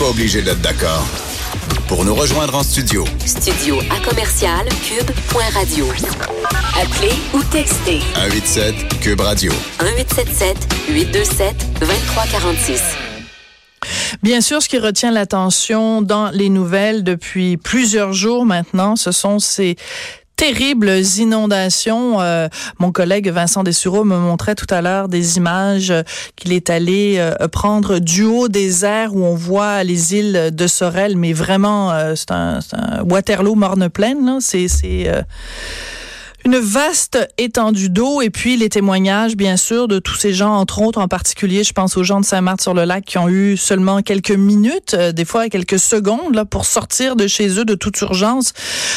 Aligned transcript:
pas 0.00 0.08
obligé 0.08 0.40
d'être 0.40 0.62
d'accord. 0.62 1.06
Pour 1.86 2.06
nous 2.06 2.14
rejoindre 2.14 2.54
en 2.54 2.62
studio, 2.62 3.04
Studio 3.26 3.78
à 3.90 4.02
commercial 4.02 4.66
cube.radio. 4.82 5.86
Appelez 6.74 7.12
ou 7.34 7.42
textez 7.52 8.00
187 8.14 9.00
Cube 9.02 9.20
Radio. 9.20 9.52
1877 9.82 10.56
827 10.88 11.80
2346. 11.80 12.82
Bien 14.22 14.40
sûr, 14.40 14.62
ce 14.62 14.70
qui 14.70 14.78
retient 14.78 15.10
l'attention 15.10 16.00
dans 16.00 16.30
les 16.30 16.48
nouvelles 16.48 17.04
depuis 17.04 17.58
plusieurs 17.58 18.14
jours 18.14 18.46
maintenant, 18.46 18.96
ce 18.96 19.12
sont 19.12 19.38
ces 19.38 19.76
terribles 20.40 21.02
inondations. 21.18 22.18
Euh, 22.22 22.48
mon 22.78 22.92
collègue 22.92 23.28
Vincent 23.28 23.62
Dessureau 23.62 24.04
me 24.04 24.16
montrait 24.16 24.54
tout 24.54 24.66
à 24.70 24.80
l'heure 24.80 25.10
des 25.10 25.36
images 25.36 25.92
qu'il 26.34 26.54
est 26.54 26.70
allé 26.70 27.16
euh, 27.18 27.46
prendre 27.48 27.98
du 27.98 28.24
haut 28.24 28.48
des 28.48 28.86
airs 28.86 29.14
où 29.14 29.22
on 29.22 29.34
voit 29.34 29.84
les 29.84 30.14
îles 30.14 30.48
de 30.50 30.66
Sorel, 30.66 31.18
mais 31.18 31.34
vraiment, 31.34 31.92
euh, 31.92 32.14
c'est 32.16 32.30
un, 32.30 32.60
Waterloo 33.06 33.54
morne 33.54 33.90
pleine. 33.90 34.38
C'est 34.40 34.68
euh, 34.80 35.20
une 36.44 36.58
vaste 36.58 37.18
étendue 37.38 37.90
d'eau 37.90 38.22
et 38.22 38.30
puis 38.30 38.56
les 38.56 38.68
témoignages, 38.68 39.36
bien 39.36 39.56
sûr, 39.56 39.88
de 39.88 39.98
tous 39.98 40.16
ces 40.16 40.32
gens, 40.32 40.54
entre 40.54 40.80
autres, 40.80 40.98
en 41.00 41.08
particulier, 41.08 41.64
je 41.64 41.72
pense 41.72 41.96
aux 41.96 42.02
gens 42.02 42.20
de 42.20 42.24
Saint-Marthe-sur-le-Lac 42.24 43.04
qui 43.04 43.18
ont 43.18 43.28
eu 43.28 43.56
seulement 43.56 44.00
quelques 44.00 44.30
minutes, 44.30 44.94
euh, 44.94 45.12
des 45.12 45.24
fois 45.24 45.48
quelques 45.48 45.78
secondes, 45.78 46.34
là, 46.34 46.44
pour 46.44 46.64
sortir 46.64 47.16
de 47.16 47.26
chez 47.26 47.58
eux 47.58 47.64
de 47.64 47.74
toute 47.74 48.00
urgence 48.00 48.52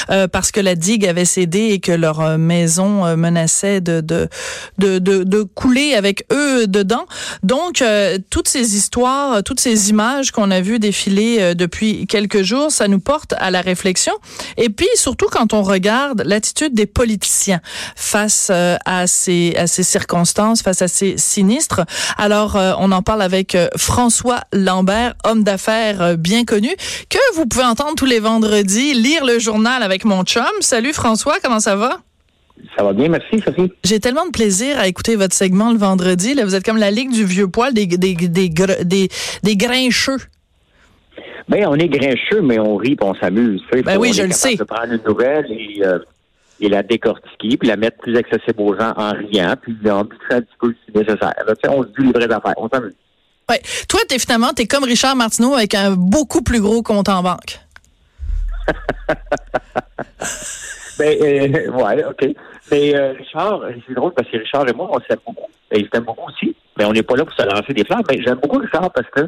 euh, 0.09 0.27
parce 0.27 0.51
que 0.51 0.61
la 0.61 0.75
digue 0.75 1.05
avait 1.05 1.25
cédé 1.25 1.69
et 1.71 1.79
que 1.79 1.91
leur 1.91 2.21
euh, 2.21 2.37
maison 2.37 3.05
euh, 3.05 3.15
menaçait 3.15 3.81
de, 3.81 3.99
de, 3.99 4.29
de, 4.77 4.99
de, 4.99 5.23
de 5.23 5.41
couler 5.41 5.95
avec 5.95 6.25
eux 6.31 6.67
dedans. 6.67 7.05
Donc, 7.43 7.81
euh, 7.81 8.19
toutes 8.29 8.47
ces 8.47 8.77
histoires, 8.77 9.43
toutes 9.43 9.59
ces 9.59 9.89
images 9.89 10.31
qu'on 10.31 10.51
a 10.51 10.61
vues 10.61 10.79
défiler 10.79 11.55
depuis 11.55 12.07
quelques 12.07 12.43
jours, 12.43 12.71
ça 12.71 12.87
nous 12.87 12.99
porte 12.99 13.33
à 13.37 13.51
la 13.51 13.61
réflexion. 13.61 14.13
Et 14.57 14.69
puis, 14.69 14.87
surtout 14.95 15.27
quand 15.31 15.53
on 15.53 15.63
regarde 15.63 16.23
l'attitude 16.25 16.73
des 16.73 16.85
politiciens 16.85 17.32
face 17.95 18.49
euh, 18.51 18.77
à 18.85 19.07
ces 19.07 19.53
à 19.57 19.67
ces 19.67 19.83
circonstances, 19.83 20.61
face 20.61 20.81
à 20.81 20.87
ces 20.87 21.17
sinistres. 21.17 21.81
Alors, 22.17 22.55
euh, 22.55 22.73
on 22.79 22.91
en 22.91 23.01
parle 23.01 23.21
avec 23.21 23.55
euh, 23.55 23.67
François 23.77 24.41
Lambert, 24.53 25.13
homme 25.23 25.43
d'affaires 25.43 26.17
bien 26.17 26.45
connu, 26.45 26.69
que 27.09 27.35
vous 27.35 27.45
pouvez 27.45 27.65
entendre 27.65 27.95
tous 27.95 28.05
les 28.05 28.19
vendredis, 28.19 28.93
lire 28.93 29.25
le 29.25 29.39
journal 29.39 29.83
avec 29.83 30.05
mon 30.05 30.23
chum. 30.23 30.43
Salut 30.59 30.93
François, 30.93 31.37
comment 31.43 31.59
ça 31.59 31.75
va? 31.75 31.99
Ça 32.77 32.83
va 32.83 32.93
bien, 32.93 33.09
merci, 33.09 33.41
Sophie. 33.45 33.71
J'ai 33.83 33.99
tellement 33.99 34.25
de 34.25 34.31
plaisir 34.31 34.79
à 34.79 34.87
écouter 34.87 35.15
votre 35.15 35.35
segment 35.35 35.71
le 35.71 35.77
vendredi. 35.77 36.33
Là, 36.33 36.45
vous 36.45 36.55
êtes 36.55 36.63
comme 36.63 36.77
la 36.77 36.91
ligue 36.91 37.11
du 37.11 37.25
vieux 37.25 37.47
poil 37.47 37.73
des 37.73 37.85
des 37.87 38.15
des 38.15 38.49
des, 38.49 39.09
des 39.43 39.57
grincheux. 39.57 40.17
Ben, 41.49 41.65
on 41.67 41.75
est 41.75 41.89
grincheux, 41.89 42.41
mais 42.41 42.57
on 42.59 42.75
rit 42.77 42.93
et 42.93 43.03
on 43.03 43.13
s'amuse. 43.15 43.61
Ben 43.83 43.97
oui, 43.97 44.09
on 44.11 44.13
je 44.13 44.21
est 44.21 44.27
le 44.27 44.33
sais. 44.33 44.55
de 44.55 44.63
prendre 44.63 44.93
une 44.93 45.01
nouvelle 45.05 45.45
et, 45.51 45.83
euh, 45.85 45.99
et 46.63 46.69
la 46.69 46.81
décortiquer, 46.81 47.57
puis 47.57 47.67
la 47.67 47.75
mettre 47.75 47.97
plus 47.97 48.15
accessible 48.15 48.61
aux 48.61 48.77
gens 48.79 48.93
en 48.95 49.11
riant, 49.11 49.53
puis 49.61 49.75
en 49.89 50.03
bouffant 50.03 50.31
un 50.31 50.41
petit 50.41 50.55
peu 50.59 50.73
si 50.85 50.97
nécessaire. 50.97 51.33
Tu 51.61 51.69
on 51.69 51.83
se 51.83 51.89
dit 51.89 52.05
les 52.05 52.11
vraies 52.11 52.33
affaires, 52.33 52.53
on 52.57 52.69
s'amuse. 52.69 52.95
Ouais. 53.49 53.61
Toi, 53.89 53.99
t'es 54.07 54.17
finalement, 54.17 54.53
t'es 54.53 54.65
comme 54.65 54.85
Richard 54.85 55.15
Martineau 55.17 55.55
avec 55.55 55.75
un 55.75 55.91
beaucoup 55.91 56.41
plus 56.41 56.61
gros 56.61 56.81
compte 56.81 57.09
en 57.09 57.21
banque. 57.21 57.59
Ben, 60.99 61.17
euh, 61.21 61.71
ouais, 61.71 62.05
OK. 62.05 62.35
Mais 62.71 62.95
euh, 62.95 63.13
Richard, 63.13 63.61
c'est 63.87 63.95
drôle 63.95 64.13
parce 64.13 64.29
que 64.29 64.37
Richard 64.37 64.69
et 64.69 64.73
moi, 64.73 64.89
on 64.91 64.99
s'aime 65.01 65.17
beaucoup. 65.25 65.49
Et 65.71 65.79
il 65.79 65.89
s'aime 65.91 66.03
beaucoup 66.03 66.29
aussi. 66.29 66.55
Mais 66.77 66.85
on 66.85 66.93
n'est 66.93 67.01
pas 67.01 67.15
là 67.15 67.25
pour 67.25 67.33
se 67.33 67.41
lancer 67.41 67.73
des 67.73 67.83
fleurs. 67.83 68.01
Mais 68.09 68.21
j'aime 68.21 68.37
beaucoup 68.37 68.59
Richard 68.59 68.91
parce 68.91 69.09
que 69.09 69.27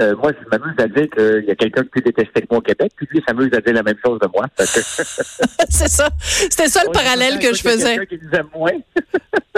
euh, 0.00 0.16
moi, 0.16 0.32
je 0.32 0.48
m'amuse 0.48 0.74
à 0.78 0.86
dire 0.88 1.06
qu'il 1.10 1.44
y 1.46 1.50
a 1.50 1.54
quelqu'un 1.54 1.82
qui 1.82 1.88
peut 1.90 2.00
détester 2.00 2.40
que 2.42 2.46
moi 2.50 2.58
au 2.58 2.62
Québec, 2.62 2.92
puis 2.96 3.06
lui 3.10 3.22
s'amuse 3.26 3.50
à 3.54 3.60
dire 3.60 3.74
la 3.74 3.82
même 3.82 3.98
chose 4.04 4.18
de 4.20 4.28
moi. 4.34 4.46
Que- 4.56 4.64
c'est 5.68 5.88
ça. 5.88 6.08
C'était 6.20 6.68
ça 6.68 6.82
le 6.84 6.92
parallèle 6.92 7.38
que 7.38 7.54
je 7.54 7.62
faisais. 7.62 7.96
quelqu'un 7.98 8.16
qui 8.16 8.22
nous 8.24 8.38
aime 8.38 8.48
moins. 8.54 8.72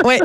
Oui. 0.05 0.17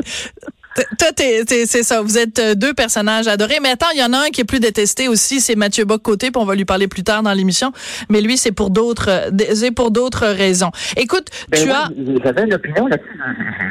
Toi, 0.98 1.08
c'est 1.16 1.82
ça. 1.84 2.02
Vous 2.02 2.18
êtes 2.18 2.38
euh, 2.38 2.54
deux 2.54 2.74
personnages 2.74 3.28
adorés. 3.28 3.58
Mais 3.62 3.70
attends, 3.70 3.90
il 3.94 4.00
y 4.00 4.04
en 4.04 4.12
a 4.12 4.18
un 4.18 4.28
qui 4.30 4.40
est 4.40 4.44
plus 4.44 4.60
détesté 4.60 5.06
aussi, 5.08 5.40
c'est 5.40 5.54
Mathieu 5.54 5.84
Bock-Côté, 5.84 6.30
puis 6.32 6.40
on 6.40 6.44
va 6.44 6.54
lui 6.56 6.64
parler 6.64 6.88
plus 6.88 7.04
tard 7.04 7.22
dans 7.22 7.32
l'émission. 7.32 7.72
Mais 8.08 8.20
lui, 8.20 8.36
c'est 8.36 8.52
pour 8.52 8.70
d'autres, 8.70 9.08
euh, 9.08 9.30
c'est 9.54 9.70
pour 9.70 9.90
d'autres 9.92 10.26
raisons. 10.26 10.70
Écoute, 10.96 11.28
Ben 11.48 11.62
tu 11.62 11.70
as, 11.70 11.88
J'avais 12.24 12.42
une 12.44 12.54
opinion 12.54 12.86
là-dessus. 12.88 13.18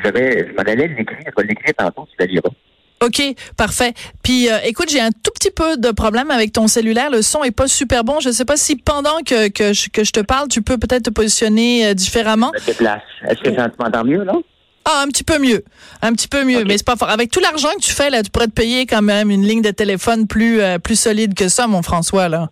J'avais, 0.03 0.47
je 0.49 0.53
m'en 0.53 0.63
allais 0.63 0.87
l'écrire. 0.87 1.19
Je 1.25 1.41
vais 1.41 1.47
l'écrire 1.47 1.73
tantôt, 1.77 2.07
tu 2.09 2.15
la 2.19 2.25
liras. 2.25 2.49
Ok, 3.03 3.21
parfait. 3.57 3.93
Puis, 4.23 4.49
euh, 4.49 4.57
écoute, 4.65 4.89
j'ai 4.89 4.99
un 4.99 5.11
tout 5.11 5.31
petit 5.33 5.51
peu 5.51 5.77
de 5.77 5.91
problème 5.91 6.31
avec 6.31 6.51
ton 6.53 6.67
cellulaire. 6.67 7.09
Le 7.09 7.21
son 7.21 7.43
est 7.43 7.51
pas 7.51 7.67
super 7.67 8.03
bon. 8.03 8.19
Je 8.19 8.29
sais 8.31 8.45
pas 8.45 8.57
si 8.57 8.75
pendant 8.75 9.19
que 9.25 9.49
que 9.49 9.73
je, 9.73 9.89
que 9.89 10.03
je 10.03 10.11
te 10.11 10.19
parle, 10.19 10.47
tu 10.47 10.61
peux 10.61 10.77
peut-être 10.77 11.03
te 11.03 11.09
positionner 11.09 11.87
euh, 11.87 11.93
différemment. 11.93 12.51
Je. 12.55 12.71
Est-ce 12.71 13.41
que 13.43 13.55
ça 13.55 13.67
m'entend 13.79 14.03
mieux, 14.03 14.23
là? 14.23 14.33
Ah, 14.85 15.03
un 15.05 15.07
petit 15.07 15.23
peu 15.23 15.37
mieux. 15.37 15.63
Un 16.01 16.13
petit 16.13 16.27
peu 16.27 16.43
mieux, 16.43 16.63
mais 16.63 16.77
c'est 16.77 16.85
pas 16.85 16.95
fort. 16.95 17.09
Avec 17.09 17.29
tout 17.29 17.39
l'argent 17.41 17.69
que 17.77 17.83
tu 17.83 17.91
fais, 17.91 18.09
là, 18.09 18.23
tu 18.23 18.31
pourrais 18.31 18.47
te 18.47 18.53
payer 18.53 18.85
quand 18.85 19.01
même 19.03 19.29
une 19.29 19.43
ligne 19.45 19.61
de 19.61 19.71
téléphone 19.71 20.25
plus, 20.25 20.61
euh, 20.61 20.79
plus 20.79 20.99
solide 20.99 21.35
que 21.35 21.47
ça, 21.47 21.67
mon 21.67 21.83
François, 21.83 22.27
là. 22.29 22.49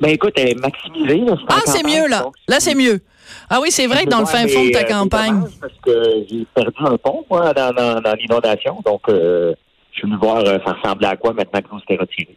Ben 0.00 0.08
écoute, 0.08 0.32
elle 0.36 0.48
est 0.48 0.54
maximisée. 0.54 1.18
Là, 1.18 1.34
Ah, 1.48 1.60
c'est 1.66 1.84
mieux, 1.84 2.08
là. 2.08 2.24
Là, 2.48 2.56
c'est 2.58 2.74
mieux. 2.74 3.00
Ah 3.48 3.60
oui, 3.60 3.68
c'est 3.70 3.86
vrai 3.86 4.04
que 4.04 4.10
dans 4.10 4.20
le 4.20 4.26
fin 4.26 4.48
fond 4.48 4.64
de 4.64 4.70
ta 4.72 4.80
euh, 4.80 4.84
campagne. 4.84 5.42
Parce 5.60 5.72
que 5.84 6.24
j'ai 6.28 6.46
perdu 6.54 6.76
un 6.80 6.96
pont, 6.96 7.24
moi, 7.30 7.52
dans, 7.52 7.72
dans, 7.72 8.00
dans 8.00 8.14
l'inondation. 8.14 8.80
Donc, 8.84 9.02
euh, 9.08 9.52
je 9.92 9.98
suis 9.98 10.08
venu 10.08 10.18
voir 10.20 10.38
euh, 10.38 10.58
ça 10.64 10.72
ressemblait 10.72 11.08
à 11.08 11.16
quoi 11.16 11.32
maintenant 11.32 11.60
que 11.60 11.68
l'eau 11.72 11.80
s'était 11.80 11.96
retirée. 12.00 12.36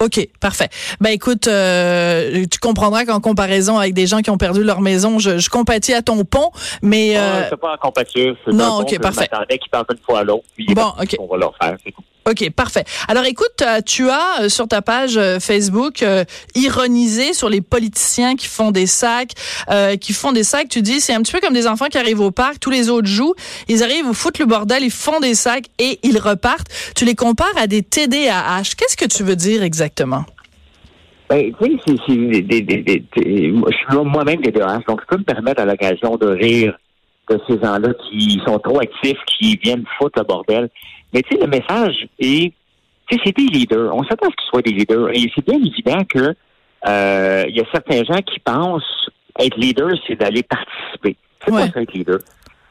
OK, 0.00 0.28
parfait. 0.40 0.68
Ben 1.00 1.10
écoute, 1.10 1.46
euh, 1.46 2.44
tu 2.50 2.58
comprendras 2.58 3.04
qu'en 3.06 3.20
comparaison 3.20 3.78
avec 3.78 3.94
des 3.94 4.06
gens 4.06 4.20
qui 4.20 4.30
ont 4.30 4.36
perdu 4.36 4.62
leur 4.64 4.80
maison, 4.80 5.18
je, 5.18 5.38
je 5.38 5.48
compatis 5.48 5.94
à 5.94 6.02
ton 6.02 6.24
pont, 6.24 6.50
mais 6.82 7.16
Ah, 7.16 7.20
euh, 7.20 7.46
c'est 7.48 7.56
pas 7.56 7.74
en 7.74 7.76
compatir. 7.78 8.34
Non, 8.52 8.78
un 8.78 8.82
ok, 8.82 8.98
parfait. 9.00 9.28
Je 9.30 9.36
m'attendais 9.36 9.58
qu'il 9.58 9.70
passe 9.70 9.84
une 9.90 9.98
fois 10.04 10.18
à 10.20 10.24
l'autre. 10.24 10.44
Puis, 10.56 10.66
Bon, 10.74 10.92
ok. 11.00 11.16
On 11.20 11.26
va 11.26 11.36
leur 11.38 11.54
faire, 11.56 11.76
c'est 11.84 11.92
tout. 11.92 12.02
OK, 12.28 12.50
parfait. 12.50 12.84
Alors 13.08 13.24
écoute, 13.24 13.62
euh, 13.62 13.80
tu 13.84 14.08
as 14.08 14.42
euh, 14.42 14.48
sur 14.48 14.66
ta 14.66 14.80
page 14.80 15.16
euh, 15.18 15.38
Facebook 15.40 16.02
euh, 16.02 16.24
ironisé 16.54 17.34
sur 17.34 17.50
les 17.50 17.60
politiciens 17.60 18.34
qui 18.34 18.46
font 18.46 18.70
des 18.70 18.86
sacs, 18.86 19.32
euh, 19.70 19.96
qui 19.96 20.14
font 20.14 20.32
des 20.32 20.42
sacs. 20.42 20.68
Tu 20.68 20.80
dis, 20.80 21.00
c'est 21.00 21.12
un 21.12 21.20
petit 21.20 21.32
peu 21.32 21.40
comme 21.40 21.52
des 21.52 21.66
enfants 21.66 21.86
qui 21.86 21.98
arrivent 21.98 22.20
au 22.20 22.30
parc, 22.30 22.60
tous 22.60 22.70
les 22.70 22.88
autres 22.88 23.08
jouent, 23.08 23.34
ils 23.68 23.82
arrivent, 23.82 24.06
ils 24.08 24.14
foutent 24.14 24.38
le 24.38 24.46
bordel, 24.46 24.82
ils 24.82 24.90
font 24.90 25.20
des 25.20 25.34
sacs 25.34 25.66
et 25.78 25.98
ils 26.02 26.18
repartent. 26.18 26.68
Tu 26.96 27.04
les 27.04 27.14
compares 27.14 27.56
à 27.56 27.66
des 27.66 27.82
TDAH. 27.82 28.74
Qu'est-ce 28.78 28.96
que 28.96 29.06
tu 29.06 29.22
veux 29.22 29.36
dire 29.36 29.62
exactement? 29.62 30.24
Ben, 31.28 31.52
tu 31.60 31.78
sais, 31.86 31.96
c'est, 32.06 33.94
moi-même 33.96 34.40
DH, 34.40 34.84
donc 34.86 35.00
je 35.00 35.06
peux 35.08 35.18
me 35.18 35.24
permettre 35.24 35.62
à 35.62 35.64
l'occasion 35.64 36.16
de 36.16 36.26
rire 36.26 36.78
de 37.30 37.40
ces 37.48 37.58
gens-là 37.60 37.94
qui 38.08 38.40
sont 38.46 38.58
trop 38.58 38.80
actifs, 38.80 39.18
qui 39.26 39.56
viennent 39.56 39.84
foutre 39.98 40.18
le 40.18 40.24
bordel. 40.24 40.68
Mais 41.12 41.22
tu 41.22 41.34
sais, 41.36 41.40
le 41.40 41.46
message 41.48 42.06
est, 42.18 42.52
tu 43.08 43.16
sais, 43.16 43.22
c'est 43.24 43.36
des 43.36 43.44
leaders. 43.46 43.94
On 43.94 44.02
s'attend 44.04 44.26
à 44.26 44.30
ce 44.30 44.36
qu'ils 44.36 44.48
soient 44.50 44.62
des 44.62 44.72
leaders. 44.72 45.08
Et 45.10 45.30
c'est 45.34 45.46
bien 45.46 45.58
évident 45.58 46.02
que 46.08 46.34
euh, 46.86 47.44
il 47.48 47.56
y 47.56 47.60
a 47.60 47.64
certains 47.72 48.04
gens 48.04 48.20
qui 48.22 48.38
pensent 48.40 49.08
être 49.40 49.56
leader, 49.56 49.90
c'est 50.06 50.16
d'aller 50.16 50.42
participer. 50.42 51.16
C'est 51.44 51.52
Ouais. 51.52 51.66
pas 51.66 51.72
ça 51.72 51.82
être 51.82 51.92
leader. 51.92 52.18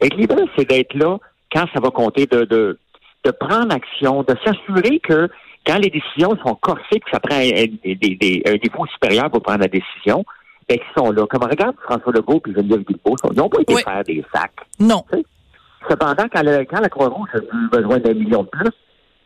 Être 0.01 0.15
leader, 0.17 0.39
c'est 0.57 0.67
d'être 0.69 0.93
là 0.93 1.17
quand 1.51 1.65
ça 1.73 1.79
va 1.79 1.89
compter, 1.89 2.25
de, 2.25 2.45
de, 2.45 2.77
de 3.25 3.31
prendre 3.31 3.73
action, 3.73 4.23
de 4.23 4.35
s'assurer 4.45 4.99
que 4.99 5.29
quand 5.65 5.77
les 5.77 5.89
décisions 5.89 6.35
sont 6.45 6.55
corsées, 6.55 6.99
que 6.99 7.09
ça 7.11 7.19
prend 7.19 7.35
un, 7.37 7.65
des- 7.83 7.95
des- 7.95 8.15
des- 8.15 8.43
un 8.45 8.55
défaut 8.55 8.85
supérieur 8.87 9.29
pour 9.31 9.41
prendre 9.41 9.61
la 9.61 9.67
décision, 9.67 10.25
ben, 10.67 10.77
qu'ils 10.77 10.87
sont 10.97 11.11
là. 11.11 11.25
Comme 11.27 11.43
regarde 11.43 11.75
François 11.83 12.11
Legault 12.13 12.41
et 12.47 12.53
Geneviève 12.53 12.83
Guilbeault, 12.83 13.15
ils 13.31 13.37
n'ont 13.37 13.49
pas 13.49 13.61
été 13.61 13.73
Oui. 13.75 13.81
faire 13.83 14.03
des 14.03 14.23
sacs. 14.33 14.51
Non. 14.79 15.03
Cependant, 15.89 16.25
quand, 16.33 16.43
le- 16.43 16.63
quand 16.65 16.79
la 16.79 16.89
Croix-Rouge 16.89 17.29
a 17.33 17.37
eu 17.39 17.69
besoin 17.71 17.99
d'un 17.99 18.13
million 18.13 18.43
de 18.43 18.47
plus, 18.49 18.71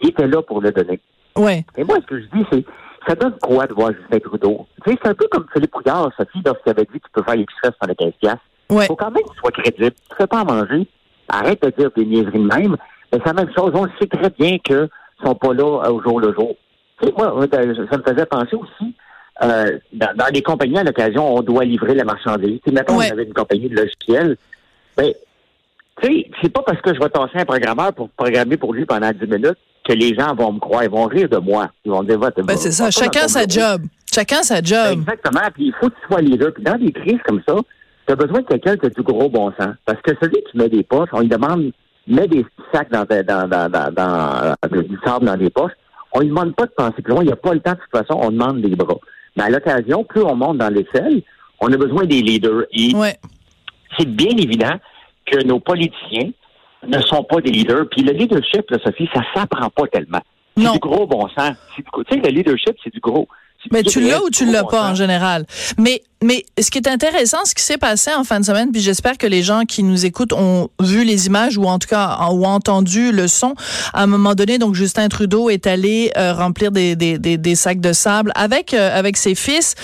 ils 0.01 0.09
étaient 0.09 0.27
là 0.27 0.41
pour 0.41 0.61
le 0.61 0.71
donner. 0.71 0.99
Ouais. 1.35 1.63
Et 1.77 1.83
moi, 1.83 1.97
ce 2.01 2.05
que 2.07 2.19
je 2.19 2.25
dis, 2.35 2.45
c'est, 2.51 2.65
ça 3.07 3.15
donne 3.15 3.35
quoi 3.41 3.67
de 3.67 3.73
voir 3.73 3.91
Justin 3.93 4.19
Trudeau? 4.19 4.67
Tu 4.83 4.91
sais, 4.91 4.97
c'est 5.03 5.09
un 5.09 5.13
peu 5.13 5.27
comme 5.31 5.45
Philippe 5.53 5.71
Couillard, 5.71 6.09
Sophie, 6.17 6.41
lorsqu'il 6.43 6.71
avait 6.71 6.85
dit 6.85 6.99
qu'il 6.99 7.11
peut 7.13 7.21
faire 7.23 7.35
l'express 7.35 7.71
sur 7.79 7.87
les 7.87 7.95
15 7.95 8.11
piastres. 8.19 8.41
Ouais. 8.69 8.85
faut 8.87 8.95
quand 8.95 9.11
même 9.11 9.23
qu'il 9.23 9.37
soit 9.39 9.51
crédible. 9.51 9.91
Tu 10.09 10.15
fais 10.17 10.27
pas 10.27 10.39
à 10.39 10.43
manger. 10.43 10.87
Arrête 11.29 11.61
de 11.61 11.69
dire 11.77 11.89
des 11.95 12.05
niaiseries 12.05 12.39
de 12.39 12.47
même. 12.53 12.75
Mais 13.13 13.19
c'est 13.19 13.25
la 13.27 13.33
même 13.33 13.51
chose. 13.55 13.71
On 13.75 13.83
le 13.85 13.91
sait 13.99 14.07
très 14.07 14.29
bien 14.31 14.57
qu'ils 14.59 14.89
sont 15.23 15.35
pas 15.35 15.53
là 15.53 15.83
euh, 15.85 15.91
au 15.91 16.01
jour 16.01 16.19
le 16.19 16.33
jour. 16.33 16.55
Tu 16.99 17.07
sais, 17.07 17.13
moi, 17.17 17.31
moi, 17.33 17.45
ça 17.51 17.59
me 17.97 18.03
faisait 18.03 18.25
penser 18.25 18.55
aussi, 18.55 18.93
euh, 19.43 19.77
dans, 19.93 20.15
dans 20.15 20.27
les 20.33 20.41
compagnies, 20.41 20.77
à 20.79 20.83
l'occasion, 20.83 21.35
on 21.35 21.41
doit 21.41 21.63
livrer 21.65 21.93
la 21.95 22.03
marchandise. 22.03 22.59
Tu 22.65 22.71
mettons, 22.73 22.97
Ouais. 22.97 23.07
on 23.09 23.13
avait 23.13 23.23
une 23.25 23.33
compagnie 23.33 23.69
de 23.69 23.75
logiciels. 23.75 24.37
Ben, 24.95 25.11
tu 26.01 26.07
sais, 26.07 26.29
c'est 26.41 26.49
pas 26.53 26.61
parce 26.65 26.81
que 26.81 26.93
je 26.93 26.99
vais 26.99 27.09
tasser 27.09 27.37
un 27.39 27.45
programmeur 27.45 27.93
pour 27.93 28.09
programmer 28.09 28.57
pour 28.57 28.73
lui 28.73 28.85
pendant 28.85 29.11
10 29.11 29.25
minutes 29.27 29.57
que 29.87 29.93
les 29.93 30.13
gens 30.15 30.35
vont 30.35 30.53
me 30.53 30.59
croire. 30.59 30.83
Ils 30.83 30.89
vont 30.89 31.05
rire 31.05 31.29
de 31.29 31.37
moi. 31.37 31.69
Ils 31.85 31.91
vont 31.91 32.03
dire, 32.03 32.19
va, 32.19 32.29
Ben, 32.31 32.57
c'est 32.57 32.71
ça. 32.71 32.91
Chacun 32.91 33.27
sa 33.27 33.47
job. 33.47 33.81
Chacun 34.13 34.43
sa 34.43 34.61
job. 34.61 34.99
Exactement. 34.99 35.41
Puis 35.53 35.67
il 35.67 35.73
faut 35.79 35.89
que 35.89 35.95
tu 35.95 36.07
sois 36.07 36.21
leader. 36.21 36.53
Puis 36.53 36.63
dans 36.63 36.77
des 36.77 36.91
crises 36.91 37.19
comme 37.25 37.41
ça, 37.47 37.55
tu 38.05 38.13
as 38.13 38.15
besoin 38.15 38.39
de 38.41 38.45
quelqu'un 38.47 38.77
qui 38.77 38.85
a 38.85 38.89
du 38.89 39.01
gros 39.01 39.29
bon 39.29 39.51
sens. 39.59 39.75
Parce 39.85 40.01
que 40.01 40.11
celui 40.21 40.41
qui 40.51 40.57
met 40.57 40.69
des 40.69 40.83
poches, 40.83 41.09
on 41.13 41.21
lui 41.21 41.27
demande, 41.29 41.71
met 42.07 42.27
des 42.27 42.45
sacs 42.73 42.91
dans, 42.91 43.03
dans, 43.05 43.47
dans, 43.47 43.69
dans, 43.69 43.91
dans- 43.91 44.81
du 44.81 44.97
sable 45.05 45.25
dans 45.25 45.37
des 45.37 45.49
poches. 45.49 45.73
On 46.13 46.19
lui 46.21 46.29
demande 46.29 46.55
pas 46.55 46.65
de 46.65 46.71
penser 46.71 47.01
plus 47.01 47.11
loin. 47.13 47.21
Il 47.23 47.27
n'y 47.27 47.33
a 47.33 47.37
pas 47.37 47.53
le 47.53 47.59
temps 47.59 47.73
de 47.73 47.77
toute 47.77 47.91
façon. 48.07 48.19
On 48.21 48.31
demande 48.31 48.61
des 48.61 48.75
bras. 48.75 48.95
Mais 49.37 49.43
à 49.43 49.49
l'occasion, 49.49 50.03
plus 50.03 50.23
on 50.23 50.35
monte 50.35 50.57
dans 50.57 50.69
l'échelle, 50.73 51.21
on 51.59 51.71
a 51.71 51.77
besoin 51.77 52.05
des 52.05 52.21
leaders. 52.21 52.63
Et 52.71 52.93
Ouais. 52.95 53.17
c'est 53.97 54.07
bien 54.09 54.35
évident 54.37 54.73
que 55.25 55.43
nos 55.43 55.59
politiciens 55.59 56.29
ne 56.87 56.99
sont 57.01 57.23
pas 57.23 57.39
des 57.41 57.51
leaders. 57.51 57.87
Puis 57.89 58.01
le 58.01 58.13
leadership, 58.13 58.69
là, 58.69 58.77
Sophie, 58.83 59.09
ça 59.13 59.21
s'apprend 59.35 59.69
pas 59.69 59.87
tellement. 59.87 60.21
C'est 60.57 60.71
du 60.71 60.79
gros 60.79 61.05
bon 61.05 61.27
sens. 61.37 61.51
Tu 61.75 61.83
sais, 62.09 62.15
le 62.19 62.29
leadership, 62.29 62.75
c'est 62.83 62.91
du 62.91 62.99
gros. 62.99 63.27
Mais 63.71 63.83
tu 63.83 63.99
l'as 64.01 64.21
ou 64.23 64.29
tu 64.29 64.45
l'as 64.45 64.63
pas 64.63 64.89
en 64.91 64.95
général? 64.95 65.45
Mais 65.77 66.01
mais 66.23 66.45
ce 66.59 66.71
qui 66.71 66.79
est 66.79 66.87
intéressant, 66.87 67.37
ce 67.45 67.53
qui 67.53 67.63
s'est 67.63 67.77
passé 67.77 68.11
en 68.13 68.23
fin 68.23 68.39
de 68.39 68.45
semaine, 68.45 68.71
puis 68.71 68.81
j'espère 68.81 69.17
que 69.17 69.27
les 69.27 69.43
gens 69.43 69.63
qui 69.65 69.83
nous 69.83 70.05
écoutent 70.05 70.33
ont 70.33 70.69
vu 70.81 71.03
les 71.03 71.27
images 71.27 71.57
ou 71.57 71.65
en 71.65 71.77
tout 71.77 71.87
cas 71.87 72.17
ont 72.21 72.43
entendu 72.43 73.11
le 73.11 73.27
son. 73.27 73.53
À 73.93 74.03
un 74.03 74.07
moment 74.07 74.33
donné, 74.33 74.57
donc 74.57 74.73
Justin 74.73 75.09
Trudeau 75.09 75.49
est 75.49 75.67
allé 75.67 76.11
euh, 76.17 76.33
remplir 76.33 76.71
des, 76.71 76.95
des, 76.95 77.17
des, 77.17 77.55
sacs 77.55 77.79
de 77.79 77.93
sable 77.93 78.31
avec 78.35 78.73
euh, 78.73 78.97
avec 78.97 79.15
ses 79.17 79.35
fils 79.35 79.75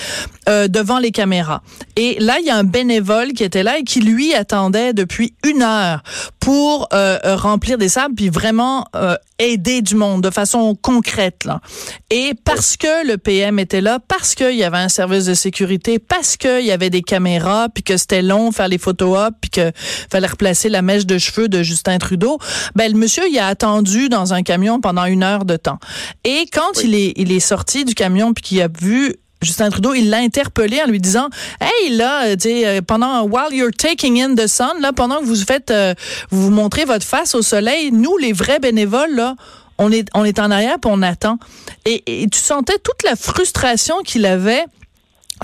euh, 0.50 0.68
devant 0.68 1.00
les 1.00 1.12
caméras. 1.12 1.62
Et 1.96 2.18
là, 2.20 2.38
il 2.40 2.46
y 2.46 2.50
a 2.50 2.58
un 2.58 2.64
bénévole 2.64 3.34
qui 3.34 3.44
était 3.44 3.64
là 3.64 3.78
et 3.78 3.84
qui 3.84 4.00
lui 4.00 4.34
attendait 4.34 4.94
depuis 4.94 5.36
une 5.44 5.62
heure 5.62 6.02
pour 6.44 6.90
euh, 6.92 7.18
euh, 7.24 7.38
remplir 7.38 7.78
des 7.78 7.88
sables 7.88 8.16
puis 8.16 8.28
vraiment 8.28 8.86
euh, 8.98 9.16
aider 9.40 9.82
du 9.82 9.96
monde 9.96 10.22
de 10.22 10.30
façon 10.30 10.76
concrète 10.76 11.46
là. 11.46 11.62
Et 12.10 12.34
parce 12.44 12.76
que 12.76 13.08
le 13.08 13.18
PM 13.18 13.60
était 13.60 13.80
là, 13.80 14.00
parce 14.06 14.36
qu'il 14.36 14.56
y 14.56 14.66
avait 14.66 14.78
un 14.78 14.90
service 14.90 15.26
de 15.26 15.34
sécurité, 15.36 16.00
qu'il 16.38 16.66
y 16.66 16.72
avait 16.72 16.90
des 16.90 17.02
caméras, 17.02 17.70
puis 17.74 17.84
que 17.84 17.98
c'était 17.98 18.22
long 18.22 18.52
faire 18.52 18.68
les 18.68 18.78
photos 18.78 19.28
op, 19.28 19.36
puis 19.42 19.50
que 19.50 19.72
fallait 20.10 20.28
replacer 20.28 20.70
la 20.70 20.82
mèche 20.82 21.06
de 21.06 21.18
cheveux 21.18 21.48
de 21.48 21.64
Justin 21.64 21.98
Trudeau, 21.98 22.40
ben 22.76 22.92
le 22.92 22.98
monsieur 22.98 23.24
il 23.30 23.38
a 23.40 23.48
attendu 23.48 24.10
dans 24.10 24.34
un 24.34 24.44
camion 24.44 24.82
pendant 24.82 25.06
une 25.06 25.24
heure 25.24 25.46
de 25.46 25.58
temps. 25.58 25.80
Et 26.24 26.46
quand 26.52 26.84
il 26.84 26.96
est 26.96 27.14
il 27.16 27.32
est 27.32 27.40
sorti 27.40 27.86
du 27.86 27.94
camion 27.96 28.34
puis 28.34 28.44
qu'il 28.44 28.62
a 28.62 28.68
vu 28.68 29.16
Justin 29.44 29.70
Trudeau, 29.70 29.94
il 29.94 30.10
l'a 30.10 30.18
interpellé 30.18 30.82
en 30.82 30.88
lui 30.88 31.00
disant 31.00 31.30
Hey 31.60 31.96
là, 31.96 32.26
euh, 32.26 32.36
euh, 32.46 32.82
pendant 32.82 33.24
while 33.24 33.52
you're 33.52 33.72
taking 33.72 34.22
in 34.22 34.36
the 34.36 34.48
sun, 34.48 34.72
là, 34.82 34.94
pendant 34.94 35.20
que 35.20 35.26
vous 35.26 35.36
faites 35.36 35.72
euh, 35.72 35.94
vous 36.32 36.44
vous 36.44 36.52
montrez 36.52 36.86
votre 36.86 37.06
face 37.06 37.36
au 37.36 37.42
soleil, 37.42 37.92
nous 37.92 38.18
les 38.18 38.34
vrais 38.34 38.60
bénévoles 38.60 39.14
là, 39.14 39.36
on 39.78 39.92
est 39.92 40.08
on 40.14 40.24
est 40.24 40.40
en 40.40 40.50
arrière 40.50 40.80
puis 40.80 40.92
on 40.92 41.02
attend. 41.02 41.38
Et, 41.86 42.24
et 42.24 42.28
tu 42.30 42.40
sentais 42.40 42.78
toute 42.84 43.04
la 43.04 43.16
frustration 43.16 43.96
qu'il 44.04 44.26
avait 44.26 44.66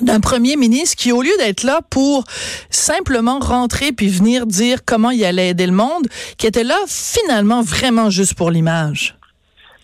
d'un 0.01 0.19
premier 0.19 0.55
ministre 0.55 0.95
qui, 0.97 1.11
au 1.11 1.21
lieu 1.21 1.35
d'être 1.37 1.63
là 1.63 1.81
pour 1.89 2.23
simplement 2.69 3.39
rentrer 3.39 3.91
puis 3.91 4.07
venir 4.07 4.45
dire 4.45 4.79
comment 4.85 5.11
il 5.11 5.23
allait 5.25 5.49
aider 5.49 5.65
le 5.65 5.73
monde, 5.73 6.07
qui 6.37 6.47
était 6.47 6.63
là 6.63 6.77
finalement 6.87 7.61
vraiment 7.61 8.09
juste 8.09 8.35
pour 8.35 8.51
l'image. 8.51 9.15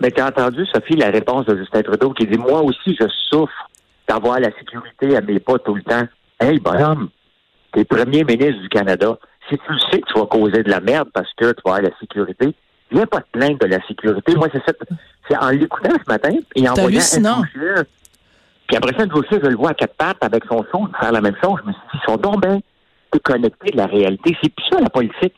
Mais 0.02 0.12
tu 0.12 0.22
as 0.22 0.28
entendu, 0.28 0.66
Sophie, 0.74 0.96
la 0.96 1.10
réponse 1.10 1.46
de 1.46 1.58
Justin 1.58 1.82
Trudeau 1.82 2.12
qui 2.12 2.28
dit 2.28 2.38
Moi 2.38 2.62
aussi, 2.62 2.96
je 3.00 3.08
souffre 3.30 3.70
d'avoir 4.08 4.40
la 4.40 4.50
sécurité 4.58 5.16
à 5.16 5.22
mes 5.22 5.40
pas 5.40 5.58
tout 5.60 5.76
le 5.76 5.84
temps. 5.84 6.04
Hey, 6.40 6.60
bonhomme, 6.60 7.10
t'es 7.74 7.86
premier 7.86 8.24
ministre 8.24 8.62
du 8.62 8.70
Canada. 8.70 9.18
Si 9.50 9.58
tu 9.58 9.80
sais 9.92 10.02
que 10.02 10.12
tu 10.12 10.20
vas 10.20 10.26
causer 10.26 10.64
de 10.64 10.70
la 10.70 10.82
merde 10.82 11.10
parce 11.14 11.32
que 11.38 11.52
tu 11.52 11.62
vas 11.66 11.76
avoir 11.76 11.82
la 11.82 11.98
sécurité, 12.00 12.54
viens 12.92 13.06
pas 13.06 13.22
te 13.22 13.30
plaindre 13.32 13.60
de 13.60 13.68
la 13.68 13.86
sécurité. 13.88 14.36
Moi, 14.36 14.48
c'est 14.52 14.64
ça. 14.66 14.74
C'est 15.30 15.38
en 15.38 15.50
l'écoutant 15.50 15.92
ce 15.92 16.12
matin 16.12 16.36
et 16.56 16.68
en 16.68 16.74
voyant 16.74 17.00
un 17.00 17.44
Puis 18.68 18.78
après 18.78 18.94
ça, 18.98 19.06
je 19.06 19.48
le 19.48 19.56
vois 19.56 19.72
à 19.72 19.74
quatre 19.74 19.96
pattes 19.96 20.24
avec 20.24 20.44
son 20.46 20.66
son, 20.72 20.88
faire 21.00 21.12
la 21.12 21.22
même 21.22 21.36
chose. 21.44 21.60
Je 21.64 21.68
me 21.68 21.74
suis 21.74 21.82
dit, 21.94 22.00
ils 22.04 22.12
sont 22.12 22.18
donc 22.18 22.42
bien 22.42 22.60
déconnectés 23.14 23.72
de 23.72 23.78
la 23.78 23.86
réalité. 23.86 24.36
C'est 24.42 24.54
plus 24.54 24.66
ça, 24.72 24.80
la 24.82 24.90
politique. 24.90 25.34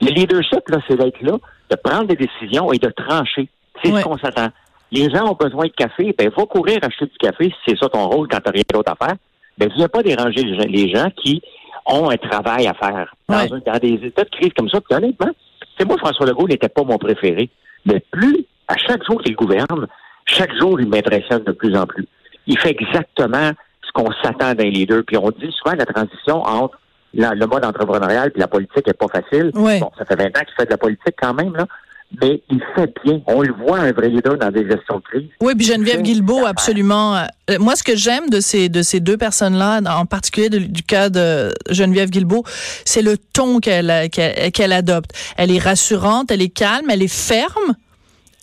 Le 0.00 0.08
leadership, 0.08 0.68
là, 0.68 0.78
c'est 0.88 0.96
d'être 0.96 1.20
là, 1.22 1.36
de 1.70 1.76
prendre 1.76 2.06
des 2.06 2.16
décisions 2.16 2.72
et 2.72 2.78
de 2.78 2.88
trancher. 2.88 3.48
C'est 3.82 3.92
Ouais. 3.92 4.00
ce 4.00 4.04
qu'on 4.04 4.18
s'attend. 4.18 4.48
Les 4.90 5.08
gens 5.10 5.30
ont 5.30 5.34
besoin 5.38 5.66
de 5.66 5.72
café, 5.72 6.14
ben 6.18 6.28
va 6.36 6.44
courir 6.46 6.78
acheter 6.82 7.06
du 7.06 7.16
café 7.18 7.46
si 7.46 7.54
c'est 7.66 7.78
ça 7.78 7.88
ton 7.88 8.06
rôle 8.08 8.28
quand 8.28 8.40
t'as 8.40 8.50
rien 8.50 8.62
d'autre 8.72 8.92
à 8.92 9.06
faire. 9.06 9.16
Ben 9.56 9.70
viens 9.74 9.88
pas 9.88 10.02
déranger 10.02 10.42
les 10.42 10.58
gens, 10.58 10.66
les 10.68 10.94
gens 10.94 11.10
qui 11.16 11.40
ont 11.86 12.10
un 12.10 12.16
travail 12.16 12.66
à 12.66 12.74
faire 12.74 13.14
dans, 13.28 13.36
Ouais. 13.38 13.52
un- 13.52 13.72
dans 13.72 13.78
des 13.78 13.94
états 14.06 14.24
de 14.24 14.30
crise 14.30 14.50
comme 14.56 14.68
ça. 14.68 14.80
Puis 14.80 14.94
honnêtement, 14.96 15.30
c'est 15.78 15.86
moi 15.86 15.96
François 15.98 16.26
Legault 16.26 16.46
n'était 16.48 16.68
pas 16.68 16.82
mon 16.84 16.98
préféré, 16.98 17.48
mais 17.86 18.00
plus 18.10 18.44
à 18.68 18.76
chaque 18.76 19.02
jour 19.06 19.20
qu'il 19.22 19.34
gouverne, 19.34 19.86
chaque 20.26 20.54
jour 20.58 20.78
il 20.80 20.88
m'impressionne 20.88 21.42
de 21.44 21.52
plus 21.52 21.74
en 21.76 21.86
plus. 21.86 22.06
Il 22.46 22.58
fait 22.58 22.70
exactement 22.78 23.52
ce 23.86 23.92
qu'on 23.92 24.10
s'attend 24.22 24.54
d'un 24.54 24.68
leader. 24.70 25.02
Puis 25.06 25.16
on 25.16 25.30
dit 25.30 25.52
souvent 25.62 25.76
la 25.76 25.86
transition 25.86 26.42
entre 26.42 26.78
la- 27.14 27.34
le 27.34 27.46
mode 27.46 27.64
entrepreneurial 27.64 28.30
puis 28.30 28.40
la 28.40 28.48
politique 28.48 28.88
est 28.88 28.94
pas 28.98 29.08
facile. 29.08 29.50
Bon, 29.80 29.90
ça 29.98 30.04
fait 30.04 30.16
20 30.16 30.26
ans 30.26 30.44
qu'il 30.44 30.54
fait 30.56 30.64
de 30.66 30.70
la 30.70 30.78
politique 30.78 31.14
quand 31.20 31.34
même 31.34 31.54
là, 31.54 31.66
mais 32.20 32.42
il 32.50 32.62
fait 32.74 32.92
bien. 33.04 33.20
On 33.26 33.42
le 33.42 33.52
voit 33.52 33.78
un 33.80 33.92
vrai 33.92 34.08
leader 34.08 34.36
dans 34.38 34.50
des 34.50 34.66
gestions 34.68 34.96
de 34.96 35.02
crise. 35.02 35.28
Oui, 35.40 35.54
puis 35.54 35.66
Geneviève 35.66 36.00
Guilbeault, 36.02 36.46
absolument. 36.46 37.16
Euh, 37.16 37.58
Moi, 37.58 37.76
ce 37.76 37.82
que 37.82 37.96
j'aime 37.96 38.30
de 38.30 38.40
ces 38.40 38.68
de 38.70 38.80
ces 38.82 39.00
deux 39.00 39.16
personnes-là, 39.18 39.80
en 39.98 40.06
particulier 40.06 40.48
de- 40.48 40.58
du 40.58 40.82
cas 40.82 41.10
de 41.10 41.52
Geneviève 41.70 42.08
Guilbeault, 42.08 42.44
c'est 42.86 43.02
le 43.02 43.18
ton 43.18 43.60
qu'elle 43.60 43.90
a- 43.90 44.08
qu'elle 44.08 44.50
qu'elle 44.52 44.72
adopte. 44.72 45.10
Elle 45.36 45.50
est 45.54 45.58
rassurante, 45.58 46.30
elle 46.30 46.40
est 46.42 46.48
calme, 46.48 46.86
elle 46.90 47.02
est 47.02 47.12
ferme. 47.12 47.74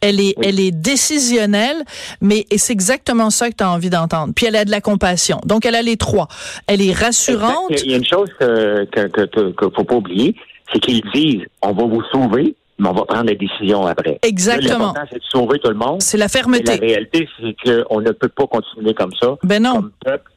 Elle 0.01 0.19
est, 0.22 0.36
elle 0.42 0.60
est 0.60 0.72
décisionnelle, 0.72 1.84
mais 2.22 2.46
et 2.51 2.57
c'est 2.57 2.74
exactement 2.74 3.30
ça 3.30 3.50
que 3.50 3.56
tu 3.56 3.63
as 3.63 3.69
envie 3.69 3.90
d'entendre. 3.90 4.34
Puis 4.36 4.46
elle 4.46 4.56
a 4.56 4.63
de 4.66 4.72
la 4.72 4.81
compassion. 4.81 5.40
Donc 5.46 5.66
elle 5.66 5.75
a 5.75 5.81
les 5.81 5.98
trois. 5.98 6.28
Elle 6.68 6.81
est 6.81 6.94
rassurante. 6.94 7.72
Exact. 7.72 7.86
Il 7.86 7.92
y 7.92 7.94
a 7.94 7.98
une 7.98 8.06
chose 8.06 8.30
que 8.40 8.86
que, 8.86 9.07
que, 9.07 9.22
que- 9.25 9.51
que 9.51 9.66
faut 9.75 9.84
pas 9.84 9.96
oublier, 9.96 10.36
c'est 10.72 10.80
qu'ils 10.80 11.01
disent 11.13 11.44
on 11.62 11.74
va 11.74 11.84
vous 11.84 12.04
sauver, 12.12 12.56
mais 12.78 12.88
on 12.88 12.94
va 12.94 13.04
prendre 13.06 13.25
la 13.25 13.36
décision 13.36 13.86
après. 13.86 14.19
Exactement. 14.24 14.78
L'important, 14.94 15.07
c'est 15.12 15.18
de 15.19 15.24
sauver 15.30 15.60
tout 15.60 15.69
le 15.69 15.75
monde. 15.75 16.02
C'est 16.02 16.18
la 16.18 16.25
Mais 16.25 16.28
la 16.28 16.30
fermeté. 16.30 16.74
réalité, 16.75 17.28
c'est 17.40 17.56
qu'on 17.88 18.00
ne 18.02 18.12
peut 18.12 18.30
pas 18.30 18.48
continuer 18.48 18.94
comme 18.94 19.12
ça. 19.22 19.36
Ben 19.44 19.62
non. 19.62 19.73
Comme 19.73 19.92
peuple. 20.06 20.31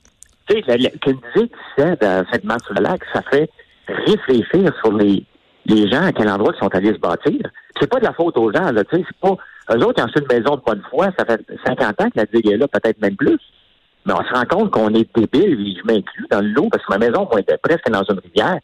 Tu 0.48 0.56
sais, 0.56 0.64
la- 0.66 0.76
la- 0.76 0.90
que 0.90 1.10
disait 1.10 1.96
dans 2.00 2.24
cette 2.32 2.42
marche 2.44 2.64
sur 2.64 2.74
le 2.74 2.82
lac, 2.82 3.00
ça 3.12 3.22
fait 3.30 3.48
réfléchir 3.86 4.72
sur 4.82 4.92
les, 4.92 5.24
les 5.66 5.88
gens 5.90 6.02
à 6.02 6.12
quel 6.12 6.28
endroit 6.28 6.52
ils 6.54 6.58
sont 6.58 6.74
allés 6.74 6.92
se 6.92 6.98
bâtir. 6.98 7.38
C'est 7.82 7.88
pas 7.88 7.98
de 7.98 8.04
la 8.04 8.12
faute 8.12 8.38
aux 8.38 8.52
gens, 8.52 8.70
là, 8.70 8.84
tu 8.84 8.96
sais, 8.96 9.04
c'est 9.04 9.16
pas. 9.16 9.36
Eux 9.74 9.84
autres, 9.84 9.94
ils 9.98 10.02
ont 10.02 10.04
acheté 10.04 10.20
une 10.20 10.38
maison 10.38 10.54
de 10.54 10.62
bonne 10.64 10.82
foi, 10.88 11.08
ça 11.18 11.24
fait 11.24 11.44
50 11.66 12.00
ans 12.00 12.10
que 12.10 12.16
la 12.16 12.26
digue 12.26 12.48
est 12.48 12.56
là, 12.56 12.68
peut-être 12.68 13.00
même 13.00 13.16
plus. 13.16 13.40
Mais 14.06 14.12
on 14.12 14.22
se 14.22 14.32
rend 14.32 14.44
compte 14.44 14.70
qu'on 14.70 14.94
est 14.94 15.08
débile, 15.16 15.66
et 15.66 15.74
je 15.74 15.84
m'inclus 15.84 16.28
dans 16.30 16.42
l'eau, 16.42 16.68
parce 16.70 16.86
que 16.86 16.92
ma 16.92 16.98
maison, 16.98 17.26
moi, 17.28 17.40
était 17.40 17.58
presque 17.58 17.90
dans 17.90 18.04
une 18.04 18.20
rivière. 18.20 18.60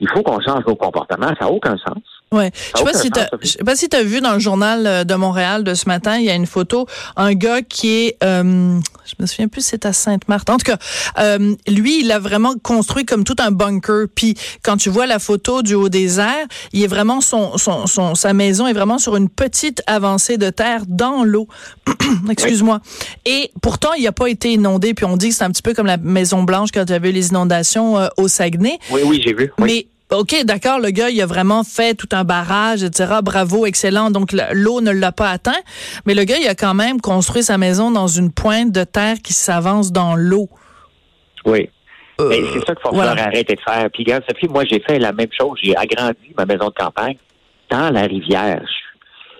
Il 0.00 0.08
faut 0.08 0.22
qu'on 0.22 0.40
change 0.40 0.64
nos 0.66 0.76
comportements, 0.76 1.28
ça 1.38 1.46
n'a 1.46 1.50
aucun 1.50 1.76
sens. 1.76 2.02
Ouais. 2.30 2.50
Je 2.74 2.78
sais 2.78 2.84
pas 2.84 2.94
si 2.94 3.10
t'as, 3.10 3.26
je 3.40 3.48
sais 3.48 3.64
pas 3.64 3.74
si 3.74 3.88
t'as 3.88 4.02
vu 4.02 4.20
dans 4.20 4.34
le 4.34 4.38
journal 4.38 4.86
euh, 4.86 5.04
de 5.04 5.14
Montréal 5.14 5.64
de 5.64 5.72
ce 5.72 5.88
matin, 5.88 6.18
il 6.18 6.24
y 6.24 6.30
a 6.30 6.34
une 6.34 6.46
photo, 6.46 6.86
un 7.16 7.32
gars 7.32 7.62
qui 7.62 7.88
est, 7.88 8.16
euh, 8.22 8.78
je 9.06 9.14
me 9.18 9.26
souviens 9.26 9.48
plus, 9.48 9.62
c'est 9.62 9.86
à 9.86 9.94
Sainte-Marthe. 9.94 10.50
En 10.50 10.58
tout 10.58 10.70
cas, 10.70 10.76
euh, 11.18 11.54
lui, 11.66 12.00
il 12.00 12.12
a 12.12 12.18
vraiment 12.18 12.52
construit 12.62 13.06
comme 13.06 13.24
tout 13.24 13.36
un 13.38 13.50
bunker. 13.50 14.06
Puis 14.14 14.34
quand 14.62 14.76
tu 14.76 14.90
vois 14.90 15.06
la 15.06 15.18
photo 15.18 15.62
du 15.62 15.74
haut 15.74 15.88
des 15.88 16.20
airs, 16.20 16.46
il 16.72 16.82
est 16.82 16.88
vraiment 16.88 17.22
son, 17.22 17.56
son, 17.56 17.86
son, 17.86 18.14
sa 18.14 18.34
maison 18.34 18.66
est 18.66 18.74
vraiment 18.74 18.98
sur 18.98 19.16
une 19.16 19.30
petite 19.30 19.82
avancée 19.86 20.36
de 20.36 20.50
terre 20.50 20.82
dans 20.86 21.24
l'eau. 21.24 21.48
Excuse-moi. 22.30 22.80
Et 23.24 23.50
pourtant, 23.62 23.94
il 23.94 24.04
n'a 24.04 24.12
pas 24.12 24.28
été 24.28 24.52
inondé. 24.52 24.92
Puis 24.92 25.06
on 25.06 25.16
dit 25.16 25.30
que 25.30 25.34
c'est 25.34 25.44
un 25.44 25.50
petit 25.50 25.62
peu 25.62 25.72
comme 25.72 25.86
la 25.86 25.96
Maison 25.96 26.42
Blanche 26.42 26.70
quand 26.72 26.84
il 26.84 26.90
y 26.90 26.94
avait 26.94 27.12
les 27.12 27.28
inondations 27.28 27.98
euh, 27.98 28.08
au 28.18 28.28
Saguenay. 28.28 28.78
Oui, 28.90 29.00
oui, 29.04 29.22
j'ai 29.24 29.32
vu. 29.32 29.50
Oui. 29.58 29.64
Mais 29.66 29.87
OK, 30.10 30.42
d'accord, 30.44 30.78
le 30.78 30.90
gars, 30.90 31.10
il 31.10 31.20
a 31.20 31.26
vraiment 31.26 31.64
fait 31.64 31.94
tout 31.94 32.08
un 32.12 32.24
barrage, 32.24 32.82
etc. 32.82 33.16
Bravo, 33.22 33.66
excellent. 33.66 34.10
Donc, 34.10 34.32
l'eau 34.52 34.80
ne 34.80 34.90
l'a 34.90 35.12
pas 35.12 35.30
atteint. 35.30 35.60
Mais 36.06 36.14
le 36.14 36.24
gars, 36.24 36.38
il 36.40 36.48
a 36.48 36.54
quand 36.54 36.72
même 36.72 37.00
construit 37.00 37.42
sa 37.42 37.58
maison 37.58 37.90
dans 37.90 38.06
une 38.06 38.32
pointe 38.32 38.72
de 38.72 38.84
terre 38.84 39.16
qui 39.22 39.34
s'avance 39.34 39.92
dans 39.92 40.16
l'eau. 40.16 40.48
Oui. 41.44 41.68
Euh, 42.20 42.30
c'est 42.52 42.66
ça 42.66 42.74
qu'il 42.74 42.82
faut 42.82 42.94
voilà. 42.94 43.22
arrêter 43.22 43.54
de 43.54 43.60
faire. 43.60 43.88
Puis, 43.92 44.04
regarde, 44.04 44.24
Sophie, 44.28 44.48
moi, 44.48 44.64
j'ai 44.64 44.80
fait 44.80 44.98
la 44.98 45.12
même 45.12 45.28
chose. 45.38 45.58
J'ai 45.62 45.76
agrandi 45.76 46.32
ma 46.36 46.46
maison 46.46 46.68
de 46.68 46.74
campagne 46.74 47.18
dans 47.70 47.90
la 47.90 48.02
rivière. 48.02 48.64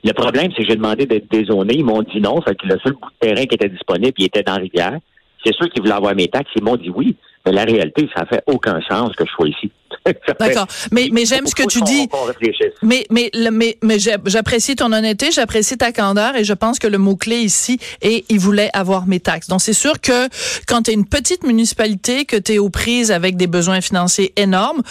Le 0.04 0.12
problème, 0.12 0.50
c'est 0.54 0.62
que 0.62 0.68
j'ai 0.68 0.76
demandé 0.76 1.06
d'être 1.06 1.30
dézoné. 1.30 1.76
Ils 1.76 1.84
m'ont 1.84 2.02
dit 2.02 2.20
non. 2.20 2.40
Fait 2.42 2.54
que 2.54 2.66
le 2.66 2.78
seul 2.80 2.92
bout 2.92 3.08
de 3.20 3.26
terrain 3.26 3.46
qui 3.46 3.54
était 3.54 3.68
disponible, 3.70 4.12
il 4.18 4.26
était 4.26 4.42
dans 4.42 4.54
la 4.54 4.60
rivière. 4.60 4.98
C'est 5.44 5.54
sûr 5.54 5.68
qu'ils 5.70 5.82
voulaient 5.82 5.94
avoir 5.94 6.14
mes 6.14 6.28
taxes. 6.28 6.50
Ils 6.56 6.62
m'ont 6.62 6.76
dit 6.76 6.90
oui. 6.90 7.16
Mais 7.46 7.52
la 7.52 7.64
réalité, 7.64 8.08
ça 8.14 8.26
fait 8.26 8.42
aucun 8.46 8.80
sens 8.82 9.16
que 9.16 9.25
je 9.25 9.30
sois 9.30 9.48
ici. 9.48 9.72
D'accord. 10.40 10.66
Mais, 10.92 11.09
mais 11.12 11.25
j'aime 11.25 11.47
ce 11.47 11.54
que 11.54 11.66
tu 11.66 11.80
dis. 11.83 12.09
Mais, 12.83 13.07
mais, 13.11 13.30
mais, 13.50 13.78
mais 13.83 13.99
j'apprécie 13.99 14.76
ton 14.76 14.92
honnêteté, 14.92 15.30
j'apprécie 15.30 15.76
ta 15.76 15.92
candeur 15.92 16.37
et 16.37 16.45
je 16.45 16.52
pense 16.52 16.78
que 16.78 16.87
le 16.87 16.99
mot-clé 16.99 17.38
ici 17.38 17.78
est 18.00 18.25
il 18.28 18.38
voulait 18.38 18.71
avoir 18.73 19.07
mes 19.07 19.21
taxes. 19.21 19.49
Donc, 19.49 19.61
c'est 19.61 19.73
sûr 19.73 20.00
que 20.00 20.28
quand 20.66 20.83
tu 20.83 20.90
es 20.90 20.95
une 20.95 21.07
petite 21.07 21.45
municipalité, 21.45 22.25
que 22.25 22.37
tu 22.37 22.54
es 22.54 22.59
aux 22.59 22.71
prises 22.71 23.11
avec 23.11 23.37
des 23.37 23.47
besoins 23.47 23.80
financiers 23.80 24.33
énormes, 24.37 24.83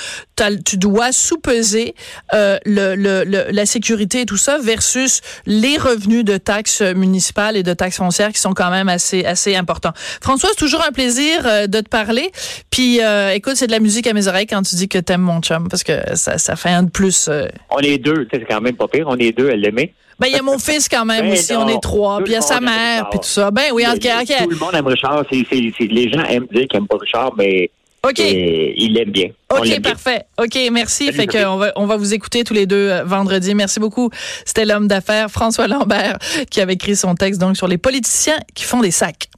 tu 0.66 0.78
dois 0.78 1.12
sous-peser 1.12 1.96
euh, 2.34 2.58
le, 2.66 2.96
le, 2.96 3.24
la 3.24 3.66
sécurité 3.66 4.22
et 4.22 4.26
tout 4.26 4.38
ça 4.38 4.58
versus 4.58 5.22
les 5.46 5.78
revenus 5.78 6.24
de 6.24 6.38
taxes 6.38 6.82
municipales 6.82 7.58
et 7.58 7.64
de 7.64 7.74
taxes 7.74 7.98
foncières 7.98 8.32
qui 8.32 8.40
sont 8.40 8.54
quand 8.54 8.70
même 8.70 8.90
assez, 8.90 9.26
assez 9.26 9.56
importants. 9.56 9.94
François, 10.22 10.50
c'est 10.50 10.60
toujours 10.60 10.84
un 10.88 10.92
plaisir 10.92 11.46
euh, 11.46 11.68
de 11.68 11.80
te 11.80 11.90
parler. 11.90 12.32
Puis, 12.70 13.02
euh, 13.02 13.32
écoute, 13.34 13.56
c'est 13.56 13.68
de 13.68 13.72
la 13.72 13.80
musique 13.80 14.08
à 14.08 14.14
mes 14.14 14.28
oreilles 14.28 14.48
quand 14.48 14.62
tu 14.62 14.76
dis 14.76 14.87
que 14.88 14.98
t'aimes 14.98 15.22
mon 15.22 15.42
chum, 15.42 15.68
parce 15.70 15.84
que 15.84 16.16
ça, 16.16 16.38
ça 16.38 16.56
fait 16.56 16.70
un 16.70 16.84
de 16.84 16.90
plus. 16.90 17.28
Euh. 17.30 17.48
On 17.70 17.80
est 17.80 17.98
deux, 17.98 18.28
c'est 18.32 18.46
quand 18.46 18.62
même 18.62 18.76
pas 18.76 18.88
pire. 18.88 19.06
On 19.08 19.18
est 19.18 19.32
deux, 19.32 19.50
elle 19.50 19.62
l'aimait. 19.62 19.94
Ben, 20.20 20.28
il 20.28 20.34
y 20.34 20.40
a 20.40 20.42
mon 20.42 20.58
fils 20.58 20.90
quand 20.90 21.06
même 21.06 21.26
ben 21.30 21.34
aussi, 21.34 21.54
on 21.54 21.68
est 21.68 21.82
trois. 21.82 22.18
Puis 22.20 22.32
il 22.32 22.34
y 22.34 22.38
a 22.38 22.42
sa 22.42 22.60
mère, 22.60 23.10
puis 23.10 23.20
tout 23.20 23.28
ça. 23.28 23.52
Ben 23.52 23.66
oui, 23.74 23.86
en 23.88 23.94
tout 23.94 24.00
cas. 24.00 24.24
Tout 24.24 24.50
le 24.50 24.56
monde 24.58 24.74
aime 24.74 24.88
Richard. 24.88 25.24
Les 25.32 26.12
gens 26.12 26.24
aiment 26.24 26.48
dire 26.52 26.68
qu'ils 26.68 26.80
n'aiment 26.80 26.88
pas 26.88 26.98
Richard, 27.00 27.34
mais 27.38 27.70
OK. 28.04 28.20
il 28.20 28.94
l'aime 28.94 29.12
bien. 29.12 29.30
OK, 29.50 29.82
parfait. 29.82 30.24
OK, 30.38 30.58
merci. 30.72 31.12
fait 31.12 31.28
que 31.28 31.46
on 31.46 31.58
va, 31.58 31.72
on 31.76 31.86
va 31.86 31.98
vous 31.98 32.14
écouter 32.14 32.44
tous 32.44 32.54
les 32.54 32.66
deux 32.66 32.90
euh, 32.90 33.04
vendredi. 33.04 33.54
Merci 33.56 33.80
beaucoup. 33.80 34.10
C'était 34.46 34.66
l'homme 34.66 34.88
d'affaires 34.88 35.30
François 35.30 35.68
Lambert 35.68 36.18
qui 36.50 36.62
avait 36.62 36.74
écrit 36.74 36.96
son 36.96 37.16
texte 37.16 37.40
donc 37.40 37.58
sur 37.58 37.68
les 37.68 37.78
politiciens 37.78 38.38
qui 38.56 38.64
font 38.64 38.82
des 38.82 38.92
sacs. 38.92 39.30